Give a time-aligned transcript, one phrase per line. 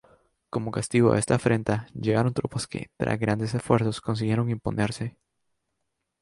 [0.53, 5.15] Como castigo a esta afrenta, llegaron tropas que, tras grandes esfuerzos, consiguieron imponerse.